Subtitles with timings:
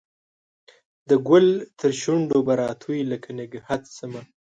[1.09, 1.47] د ګل
[1.79, 4.21] ترشو نډو به راتوی لکه نګهت شمه